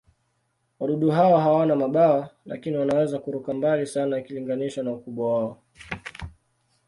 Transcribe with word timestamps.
Wadudu 0.79 1.11
hao 1.11 1.37
hawana 1.37 1.75
mabawa, 1.75 2.29
lakini 2.45 2.77
wanaweza 2.77 3.19
kuruka 3.19 3.53
mbali 3.53 3.87
sana 3.87 4.19
ikilinganishwa 4.19 4.83
na 4.83 4.91
ukubwa 4.91 5.33
wao. 5.37 5.61